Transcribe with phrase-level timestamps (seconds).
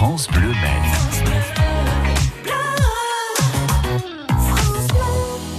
[0.00, 0.92] France Bleu Maine.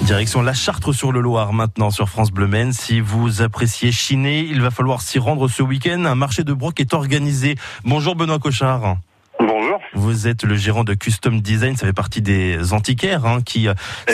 [0.03, 2.71] Direction La Chartre sur le Loir maintenant sur France Bleu Maine.
[2.71, 6.05] Si vous appréciez chiner, il va falloir s'y rendre ce week-end.
[6.05, 7.55] Un marché de broc est organisé.
[7.83, 8.95] Bonjour Benoît Cochard.
[9.41, 9.77] Bonjour.
[9.93, 13.73] Vous êtes le gérant de Custom Design, ça fait partie des antiquaires hein, qui euh,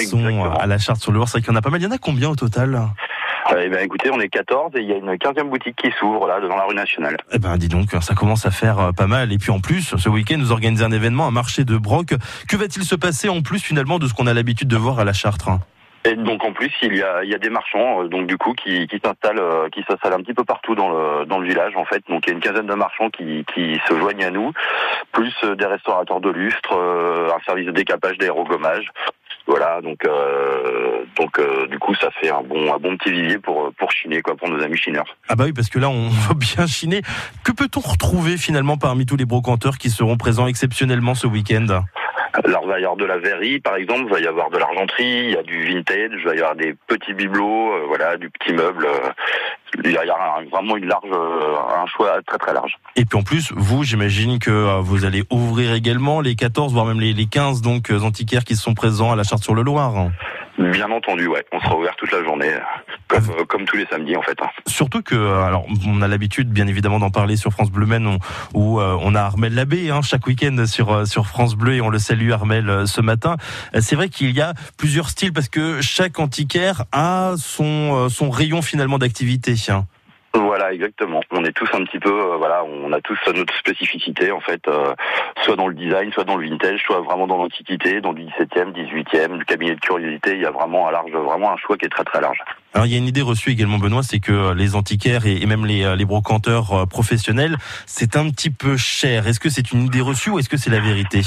[0.09, 1.29] sont à La Chartre sur le Loir.
[1.29, 1.79] C'est vrai qu'il y en a pas mal.
[1.79, 2.81] Il y en a combien au total?
[3.57, 6.27] Eh ben, écoutez, on est 14 et il y a une 15e boutique qui s'ouvre
[6.27, 7.17] là devant la rue nationale.
[7.31, 9.31] Eh ben, dis donc, ça commence à faire euh, pas mal.
[9.31, 12.13] Et puis en plus, ce week-end, vous organisez un événement, un marché de broc.
[12.49, 15.03] Que va-t-il se passer en plus finalement de ce qu'on a l'habitude de voir à
[15.03, 15.49] La Chartre
[16.05, 18.37] Et donc en plus, il y a, il y a des marchands euh, donc du
[18.37, 21.47] coup qui, qui s'installent euh, qui s'installent un petit peu partout dans le dans le
[21.47, 22.03] village en fait.
[22.09, 24.51] Donc il y a une quinzaine de marchands qui, qui se joignent à nous,
[25.11, 28.91] plus euh, des restaurateurs de lustre, euh, un service de décapage d'aérogommage.
[29.47, 33.37] Voilà, donc euh, donc euh, du coup ça fait un bon un bon petit vivier
[33.37, 35.17] pour pour chiner quoi pour nos amis chineurs.
[35.29, 37.01] Ah bah oui, parce que là, on va bien chiner.
[37.43, 41.83] Que peut-on retrouver finalement parmi tous les brocanteurs qui seront présents exceptionnellement ce week-end?
[42.43, 44.57] Alors, il va y avoir de la verrerie, par exemple, il va y avoir de
[44.57, 48.17] l'argenterie, il y a du vintage, il va y avoir des petits bibelots, euh, voilà,
[48.17, 48.85] du petit meuble.
[48.85, 49.09] euh,
[49.83, 52.53] il y a, il y a un- vraiment une large, euh, un choix très très
[52.53, 52.73] large.
[52.95, 56.99] Et puis en plus, vous, j'imagine que vous allez ouvrir également les 14, voire même
[57.01, 60.07] les, les 15 donc antiquaires qui sont présents à la Charte sur le Loir.
[60.57, 62.51] Bien entendu, ouais, on sera ouvert toute la journée,
[63.07, 64.37] comme, euh, comme tous les samedis en fait.
[64.41, 64.47] hein.
[64.67, 68.19] Surtout que, euh, alors, on a l'habitude, bien évidemment, d'en parler sur France Bleu on-
[68.53, 71.81] où euh, on a Armel Labbé hein, chaque week-end sur euh, sur France Bleu et
[71.81, 73.37] on le salue Armel ce matin.
[73.79, 78.61] C'est vrai qu'il y a plusieurs styles parce que chaque antiquaire a son son rayon
[78.61, 79.55] finalement d'activité.
[79.69, 79.85] hein.
[80.35, 81.21] Voilà, exactement.
[81.31, 84.61] On est tous un petit peu, euh, voilà, on a tous notre spécificité en fait,
[84.67, 84.93] euh,
[85.43, 88.73] soit dans le design, soit dans le vintage, soit vraiment dans l'antiquité, dans le 17e,
[88.73, 90.33] 18e, le cabinet de curiosité.
[90.33, 92.37] Il y a vraiment un large, vraiment un choix qui est très très large.
[92.73, 95.37] Alors il y a une idée reçue également Benoît, c'est que euh, les antiquaires et,
[95.41, 97.55] et même les, les brocanteurs professionnels,
[97.85, 99.27] c'est un petit peu cher.
[99.27, 101.21] Est-ce que c'est une idée reçue ou est-ce que c'est la vérité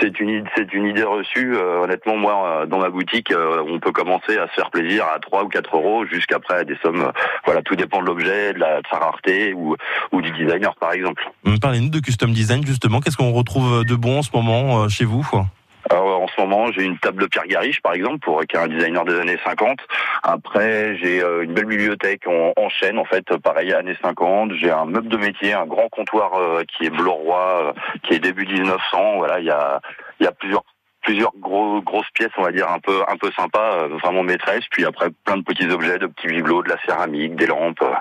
[0.00, 1.56] C'est une, id- c'est une idée reçue.
[1.56, 5.44] Euh, honnêtement, moi, dans ma boutique, on peut commencer à se faire plaisir à 3
[5.44, 7.10] ou 4 euros jusqu'après des sommes.
[7.44, 9.76] voilà, tout dépend de l'objet, de, la, de sa rareté ou,
[10.12, 11.22] ou du designer, par exemple.
[11.60, 13.00] Parlez-nous de custom design justement.
[13.00, 15.26] Qu'est-ce qu'on retrouve de bon en ce moment euh, chez vous
[15.90, 18.58] Alors, en ce moment, j'ai une table de Pierre Gariche, par exemple, pour qui est
[18.58, 19.78] un designer des années 50.
[20.22, 24.52] Après, j'ai euh, une belle bibliothèque en, en chaîne, en fait, pareil, années 50.
[24.54, 27.72] J'ai un meuble de métier, un grand comptoir euh, qui est euh,
[28.04, 29.16] qui est début 1900.
[29.16, 29.80] Voilà, il y a,
[30.20, 30.64] il y a plusieurs
[31.02, 34.64] plusieurs gros grosses pièces on va dire un peu un peu sympa euh, vraiment maîtresse
[34.70, 37.92] puis après plein de petits objets de petits bibelots de la céramique des lampes euh,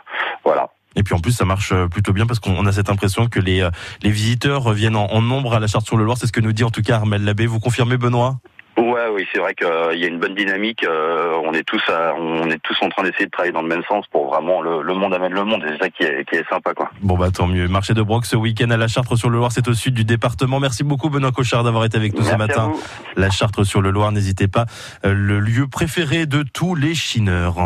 [0.43, 3.27] voilà Et puis en plus ça marche euh, plutôt bien parce qu'on a cette impression
[3.27, 3.67] que les,
[4.01, 6.17] les visiteurs reviennent en, nombre à la Charte sur le Loir.
[6.17, 7.45] C'est ce que nous dit en tout cas Armel Labbé.
[7.45, 8.37] Vous confirmez Benoît?
[8.81, 10.83] Ouais, oui, c'est vrai qu'il y a une bonne dynamique.
[10.83, 13.67] euh, on est tous, à- on est tous en train d'essayer de travailler dans le
[13.67, 15.63] même sens pour vraiment le, le monde amène le monde.
[15.65, 16.89] Et c'est ça qui est, qui est sympa, quoi.
[17.01, 17.67] Bon bah tant mieux.
[17.67, 20.03] Marché de Broc ce week-end à la Chartre sur le Loir, c'est au sud du
[20.03, 20.59] département.
[20.59, 22.71] Merci beaucoup Benoît Cochard d'avoir été avec nous ce Merci matin.
[23.15, 24.65] La Chartre sur le Loir, n'hésitez pas,
[25.05, 27.57] euh, le lieu préféré de tous les chineurs.